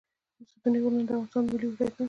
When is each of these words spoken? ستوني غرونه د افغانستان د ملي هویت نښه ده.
ستوني 0.51 0.79
غرونه 0.83 1.03
د 1.07 1.11
افغانستان 1.15 1.41
د 1.45 1.47
ملي 1.51 1.67
هویت 1.69 1.79
نښه 1.93 1.93
ده. 1.95 1.99